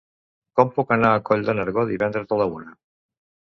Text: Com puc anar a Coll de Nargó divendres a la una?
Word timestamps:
Com 0.59 0.71
puc 0.77 0.93
anar 0.95 1.11
a 1.11 1.21
Coll 1.29 1.47
de 1.51 1.57
Nargó 1.61 1.87
divendres 1.93 2.37
a 2.39 2.43
la 2.43 2.51
una? 2.59 2.77